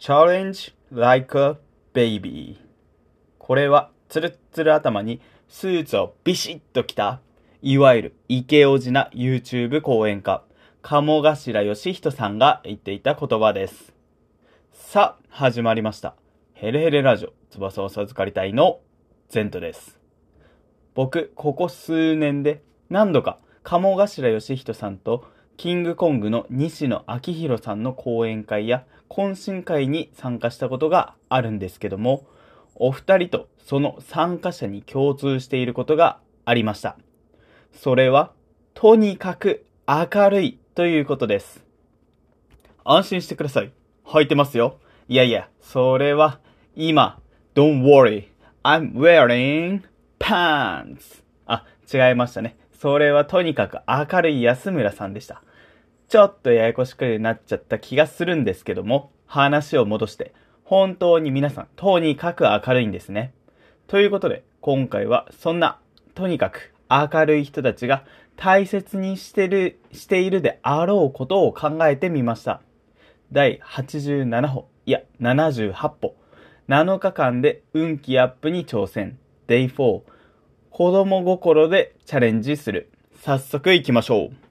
[0.00, 1.58] Challenge like a
[1.92, 2.58] baby.
[3.36, 7.20] これはつるっつる頭にスーツをビシッと着た
[7.60, 10.42] いわゆるイケオジな YouTube 講演家
[10.80, 13.92] 鴨頭義人さんが言っていた言葉です。
[14.72, 16.14] さあ始まりました。
[16.54, 18.80] ヘレヘレラジオ翼を授かりたいの
[19.28, 19.98] ゼントです。
[20.94, 32.26] 僕ここ数年で何度か鴨頭義人さんとキングコングの西野昭弘さんの講演会や懇親会に参加したことがあるんですけども、
[32.76, 36.96] お二人とその参加者に共通していることがありました。
[37.74, 38.32] それは、
[38.72, 41.64] とにかく明るいということです。
[42.84, 43.72] 安心してください。
[44.06, 44.78] 履いてますよ。
[45.08, 46.38] いやいや、それは、
[46.76, 47.20] 今、
[47.54, 48.28] don't worry,
[48.62, 49.82] I'm wearing
[50.18, 51.22] pants.
[51.46, 52.56] あ、違いましたね。
[52.72, 55.42] それはとにかく明るい安村さんでした。
[56.10, 63.32] ちょっとややこしくなっちゃった気がするんですけども、話を戻して、本当に皆さん、とにかく明るいんですね。
[63.86, 65.78] ということで、今回はそんな、
[66.16, 68.04] とにかく明るい人たちが
[68.34, 72.60] 大切にしてる、しているであろうことを考えてみました。
[73.30, 76.16] 第87歩、いや、78歩。
[76.68, 79.16] 7日間で運気アップに挑戦。
[79.46, 79.76] Day4。
[79.78, 80.02] 子
[80.72, 82.90] 供心でチャレンジする。
[83.20, 84.49] 早速行きましょう。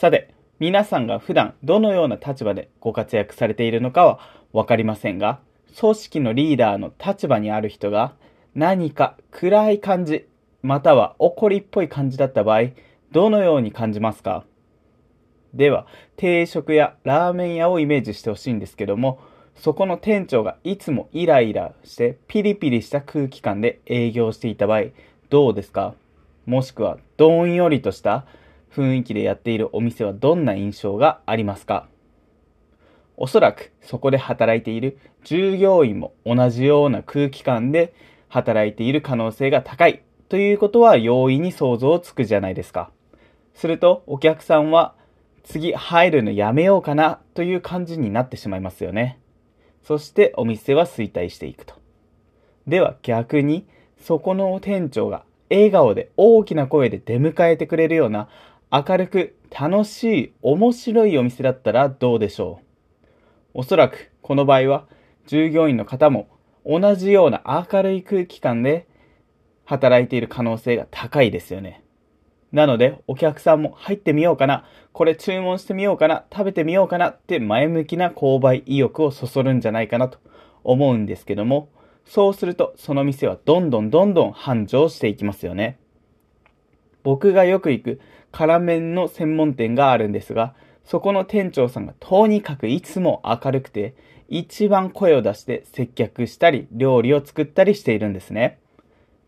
[0.00, 4.18] さて、皆さんが普段どのような立場でご活躍されているのかは
[4.50, 5.40] わかりませんが、
[5.78, 8.14] 組織のリーダーの立場にある人が
[8.54, 10.24] 何か暗い感じ、
[10.62, 12.70] または怒りっぽい感じだった場合、
[13.12, 14.46] どのように感じますか？
[15.52, 19.20] では、定食やラーメン屋をイメージしてほしいんですけども、
[19.54, 24.84] そこの店長がいつもイライラしてピリピリした空気感で営業していた場合、
[25.28, 25.94] どうですか？
[26.46, 28.24] もしくはどんよりとした
[28.74, 31.88] 雰囲気でやっているお店はどんな印象がありますか？
[33.16, 37.92] おそらくそこで働いている従業員も同じような空気感で
[38.28, 42.90] 働いている可能性が高いということは容易に想像つくじゃないですか。
[43.54, 44.94] するとお客さんは
[45.42, 49.18] 次入るのやめようかなという感じになってしまいますよね。
[49.82, 51.74] そしてお店は衰退していくと。
[52.66, 53.66] では逆に
[53.98, 58.28] そこの店長が笑顔で大きな声で出迎えてくれるような
[58.72, 62.66] 明るく楽しい面白いお店だったらどうでしょう？
[63.54, 64.86] おそらくこの場合は
[65.26, 66.28] 従業員の方も
[66.64, 67.42] 同じような
[67.72, 68.86] 明るい空気感で
[69.64, 71.82] 働いている可能性が高いですよね。
[72.52, 80.18] なのでお客さんも入ってみようかな、これ注文してみようかな、食べてみようかなって前向きな購買意欲をそそるんじゃないかなと
[80.62, 81.70] 思うんですけども、
[82.04, 85.78] そうするとその店はどんどんどんどん繁盛していきますよね。
[87.02, 88.00] 僕がよく行く
[88.32, 90.54] 辛麺の専門店があるんですが、
[90.84, 93.94] そこの店長さんがとにかくいつも明るくて、
[94.28, 98.58] 一番声を出して接客したり、料理を作ったりしているんですね。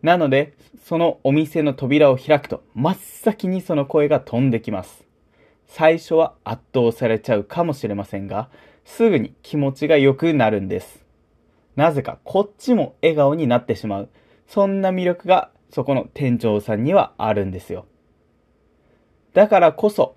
[0.02, 0.54] なので、
[0.84, 5.04] そのお店の扉を開くと、真っ先にその声が飛んできます。
[5.66, 8.48] 最初は圧倒されちゃうかもしれませんが、
[8.84, 11.04] すぐに気持ちが良くなるんです。
[11.76, 14.08] なぜかこっちも笑顔になってしまう。
[14.48, 17.86] そんな魅力がそこの店長さんにはあるんですよ。
[19.34, 20.14] だからこそ、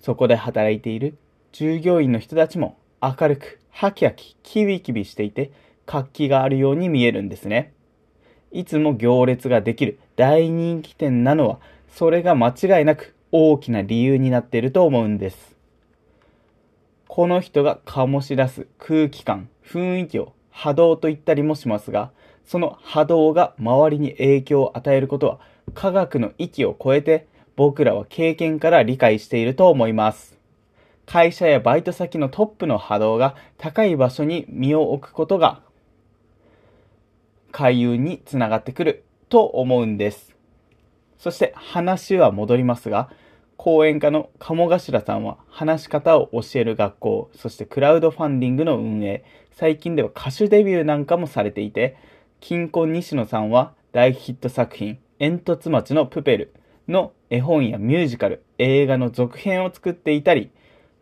[0.00, 1.16] そこで働いている
[1.52, 5.52] 従業員の人たちも明るく、ハキハキ、キビキビしていて、
[5.86, 7.72] 活気があるように見えるんですね。
[8.50, 11.58] いつも行列ができる大人気店なのは、
[11.88, 15.56] それが間違いなく大きな理由になっていると思うんです。
[17.06, 22.10] この人が醸し出す空気感、雰囲気を波動と言ったりもしますが、
[22.44, 25.38] その波動が周りに影響を与えることは
[25.74, 27.26] 科学の域を超えて
[27.58, 30.38] 僕らは経験から理解していると思います。
[31.06, 35.60] 会社やバイト先のトップの波動が高い場所に身を置くことが
[37.50, 40.36] 開運につながってくると思うんです。
[41.18, 43.10] そして話は戻りますが、
[43.56, 51.96] 講演家の鴨頭さんは話し方を教える学校、そしてクラウドファンディングの運営、最近では歌手デビューなんかもされていて、
[52.38, 56.54] 金婚西野さんは大ヒット作品、煙突町のプペル、
[56.88, 60.50] の絵本やミュージカル、映画の続編を作っていたり、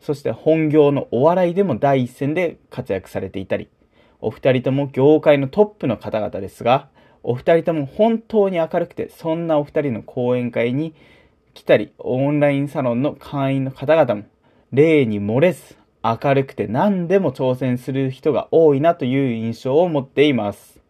[0.01, 3.69] そして本業のお笑いでも第一線で活躍されていたり、
[4.21, 6.89] お二人とも業界のトップの方々ですが、
[7.23, 10.95] お二人とも本当に明るくて、そんなお二人の講演会に
[11.55, 14.23] 来たり、オンラインサロンの会員の方々も、
[14.73, 20.81] 例に漏れず、明るくて何でも挑戦する人が多いなという印象を持っています。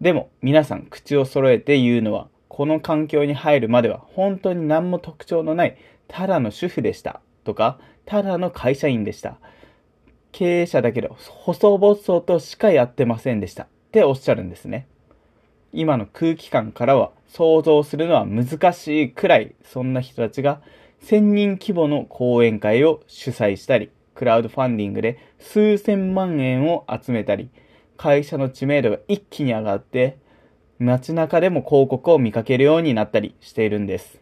[0.00, 9.38] でも、皆さん口を揃えて言うのは、この環境に入るまでは本当に何も特徴のないただの主婦でしたとか、ただの会社員でした。
[10.32, 14.86] 経営者だけど細々としかやってませんでしたっておっしゃるんですね。
[15.72, 20.60] 今の空気感からは想像するのは難しいくらいそんな人たちが
[21.04, 27.48] 1000人規模の講演会を主催したり、クラウドファンディングで数千万円を集めたり、
[27.96, 30.18] 会社の知名度が一気に上がって、
[30.82, 34.20] 街中でも広告を見かけるようになったりしているんです。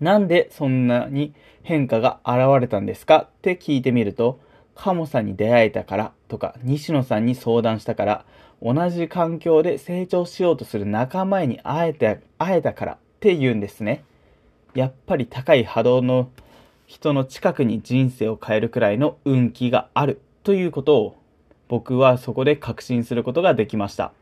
[0.00, 1.32] なんでそんなに
[1.62, 4.40] 変化が現れたんですかって聞いてみると、
[4.74, 8.24] カモさんに出会えたからとか、西野さんに相談したから、
[8.60, 14.02] 同じ環境で成長しようとする仲間に会えて、会えたからって言うんですね。
[14.74, 16.30] やっぱり高い波動の
[16.86, 21.16] 人の近くに人生を変えるくらいの運気があるということを
[21.68, 24.12] 僕はそこで確信することができました。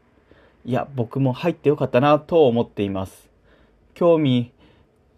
[0.66, 3.30] いや、僕も入ってよかったなと思っています。
[3.94, 4.52] 興味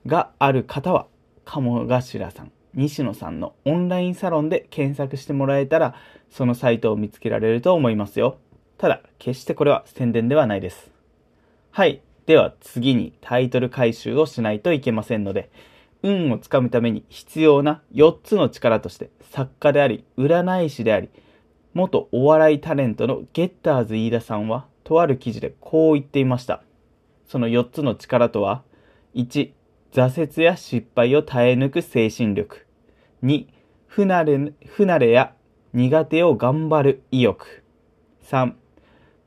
[0.04, 1.06] がある方は、
[1.46, 5.94] 鴨頭さん、西野さんのオンラインサロンで検索してもらえたら、
[6.28, 8.36] そのサイトを見つけられると思いますよ。
[8.76, 10.90] ただ、決してこれは宣伝ではないです。
[11.70, 12.02] はい。
[12.26, 15.48] では次にタイトル回収をしないといけませんので、
[16.02, 21.08] 運をつかむために必要な4つの力として、作家であり、占い師であり、
[21.74, 26.62] 元お笑いタレントのゲッターズ飯田さんは、とある記事でこう言っていました。
[27.26, 28.62] その4つの力とは、
[29.14, 29.50] 1、
[29.92, 32.66] 挫折や失敗を耐え抜く精神力。
[33.22, 33.46] 2、
[33.86, 35.34] 不慣れ不慣れや
[35.72, 37.62] 苦手を頑張る意欲。
[38.24, 38.52] 3、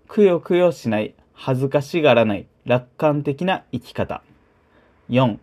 [0.08, 4.24] くよくよしない、恥ずかしがらない、楽観的な生き方。
[5.10, 5.40] 4、好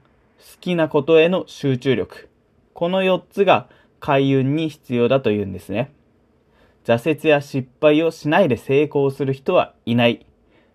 [0.60, 2.28] きなことへの集中力。
[2.74, 3.68] この4つが
[4.00, 5.90] 開運に必要だというんですね。
[6.88, 10.24] 挫折や失敗をしないで成功する人はいない。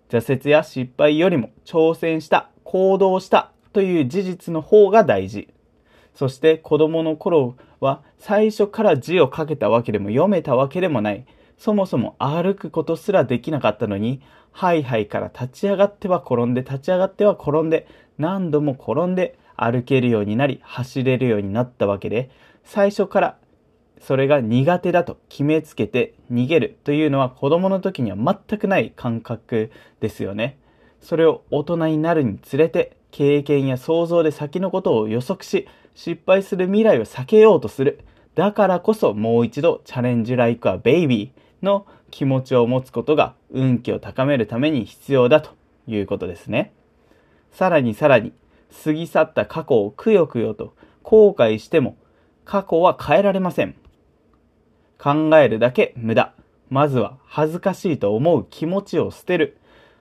[0.10, 5.52] 挫折や失敗よりも挑戦した、行動したという事実の方が大事。
[6.14, 11.26] そして子供の頃は最初から字を書けたわけでも読めたわけでもない。
[11.58, 14.22] そもそも歩くことすらできなかったのに、
[14.52, 17.88] ハイハイから立ち上がっては転んで、立ち上がっては転んで、
[18.20, 22.30] 何度も転んで歩けるようになり、走れるようになったわけで、
[22.64, 23.38] 最初から
[24.06, 29.72] それが苦手だと決めつけて逃げるというのは子供の時には全くない感覚
[30.02, 30.58] ですよね。
[31.02, 38.02] それを大人になるにつれて経験や想像で先のことを予測し失敗する未来を避けようとする。
[38.36, 45.52] だからこそもう一度チャレンジライクはベイビーの気持ちを持つことが運気を高めるために必要だと
[45.88, 46.74] いうことですね。
[47.54, 48.34] さらにさらに
[48.84, 50.74] 過ぎ去った過去をくよくよと
[51.04, 51.96] 後悔しても
[52.44, 53.76] 過去は変えられません。
[55.04, 56.34] 考えるだけ無駄。
[56.70, 59.58] まずは恥ずかしいと思う気持ちを捨てる。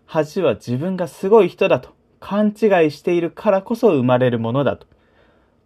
[0.07, 1.91] 恥は自分がすごい人だと
[2.21, 2.55] 勘違い
[2.93, 4.87] しているからこそ生まれるものだと。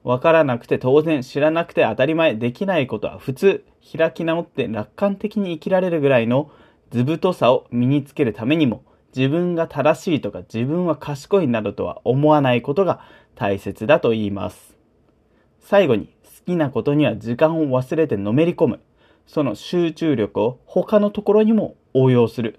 [0.04, 3.62] わからなくて当然、知らなくて当たり前、できないことは普通、
[3.94, 6.50] 開き直って楽観的に生きられるぐらいの
[6.90, 8.84] 図太さを身につけるためにも、
[9.14, 13.00] 自分が正しいとか自分は賢いなどとは思わないことが
[13.34, 14.76] 大切だと言います。
[15.60, 18.80] 最後に、好きなことには時間を忘れてのめり込む。
[19.26, 22.58] その集中力を他のところにも応用する。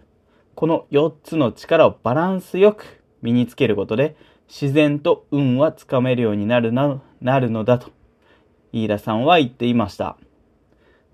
[0.55, 4.15] この4つの力をバランスよく身につけることで、
[4.47, 7.91] 自然と運はつかめるようになるな、なるのだと、
[8.71, 10.17] 飯田さんは言っていました。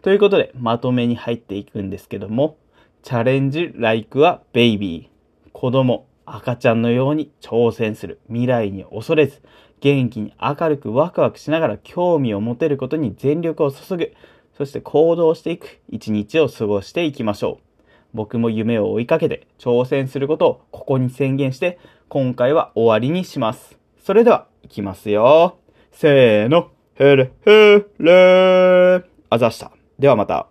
[0.01, 2.57] ということで、まとめに入っていくんですけども、
[3.03, 5.49] チャレンジライクはベイビー。
[5.51, 8.19] 子供、赤ちゃんのように挑戦する。
[8.27, 9.41] 未来に恐れず、
[9.81, 14.13] 元気に明るくワクワクしながら興味を持てることに全力を注ぐ。
[14.57, 17.83] そして行動していく一日を過ごしていきましょう。
[18.13, 21.79] 僕も夢を追いかけて挑戦することをここに宣言して
[22.09, 23.77] 今回は終わりにします。
[24.03, 25.57] それでは、いきますよ。
[25.91, 26.71] せーの。
[26.95, 29.71] へれへれあざした。
[29.97, 30.47] ではまた。